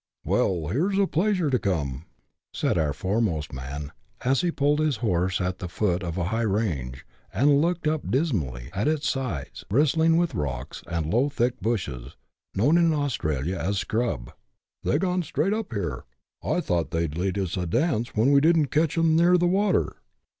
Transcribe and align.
"Well, 0.25 0.69
here's 0.69 0.97
a 0.97 1.05
pleasure 1.05 1.51
to 1.51 1.59
come," 1.59 2.05
said 2.55 2.75
our 2.75 2.91
foremost 2.91 3.53
man, 3.53 3.91
as 4.21 4.41
he 4.41 4.49
pulled 4.49 4.79
in 4.79 4.87
his 4.87 4.95
horse 5.05 5.39
at 5.39 5.59
the 5.59 5.69
foot 5.69 6.01
of 6.01 6.17
a 6.17 6.23
high 6.33 6.41
range, 6.41 7.05
and 7.31 7.61
looked 7.61 7.85
up 7.87 8.09
dismally 8.09 8.71
at 8.73 8.87
its 8.87 9.07
sides, 9.07 9.63
bristling 9.69 10.17
with 10.17 10.33
rocks, 10.33 10.81
and 10.87 11.13
low, 11.13 11.29
thick 11.29 11.61
bushes, 11.61 12.17
known 12.55 12.79
in 12.79 12.93
Australia 12.95 13.57
as" 13.57 13.77
scrub 13.77 14.31
;""they're 14.83 14.97
gone 14.97 15.21
straight 15.21 15.53
up 15.53 15.71
here. 15.71 16.05
I 16.43 16.61
thought 16.61 16.89
they'd 16.89 17.15
lead 17.15 17.37
us 17.37 17.55
a 17.55 17.67
dance 17.67 18.15
when 18.15 18.31
we 18.31 18.41
didn't 18.41 18.69
catch 18.71 18.95
them 18.95 19.15
near 19.15 19.37
the 19.37 19.45
water." 19.45 19.97